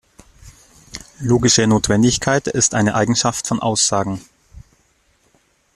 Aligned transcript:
Logische 1.19 1.67
Notwendigkeit 1.67 2.47
ist 2.47 2.73
eine 2.73 2.95
Eigenschaft 2.95 3.45
von 3.47 3.59
Aussagen. 3.59 4.19